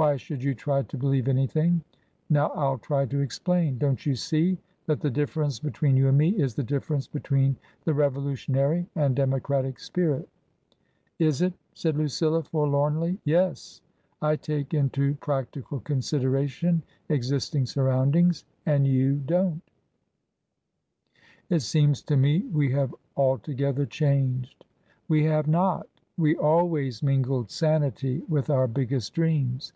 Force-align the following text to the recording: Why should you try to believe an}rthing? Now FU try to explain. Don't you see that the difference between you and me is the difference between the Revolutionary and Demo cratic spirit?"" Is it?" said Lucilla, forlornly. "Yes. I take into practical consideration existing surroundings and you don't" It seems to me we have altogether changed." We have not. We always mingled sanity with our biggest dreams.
Why 0.00 0.16
should 0.16 0.44
you 0.44 0.54
try 0.54 0.82
to 0.82 0.96
believe 0.96 1.26
an}rthing? 1.26 1.80
Now 2.30 2.50
FU 2.50 2.78
try 2.80 3.06
to 3.06 3.18
explain. 3.18 3.78
Don't 3.78 4.06
you 4.06 4.14
see 4.14 4.56
that 4.86 5.00
the 5.00 5.10
difference 5.10 5.58
between 5.58 5.96
you 5.96 6.06
and 6.06 6.16
me 6.16 6.28
is 6.40 6.54
the 6.54 6.62
difference 6.62 7.08
between 7.08 7.56
the 7.82 7.92
Revolutionary 7.92 8.86
and 8.94 9.16
Demo 9.16 9.40
cratic 9.40 9.80
spirit?"" 9.80 10.28
Is 11.18 11.42
it?" 11.42 11.52
said 11.74 11.96
Lucilla, 11.96 12.44
forlornly. 12.44 13.18
"Yes. 13.24 13.80
I 14.22 14.36
take 14.36 14.72
into 14.72 15.16
practical 15.16 15.80
consideration 15.80 16.84
existing 17.08 17.66
surroundings 17.66 18.44
and 18.66 18.86
you 18.86 19.16
don't" 19.16 19.62
It 21.50 21.58
seems 21.62 22.02
to 22.02 22.16
me 22.16 22.42
we 22.52 22.70
have 22.70 22.94
altogether 23.16 23.84
changed." 23.84 24.64
We 25.08 25.24
have 25.24 25.48
not. 25.48 25.88
We 26.16 26.36
always 26.36 27.02
mingled 27.02 27.50
sanity 27.50 28.22
with 28.28 28.48
our 28.48 28.68
biggest 28.68 29.14
dreams. 29.14 29.72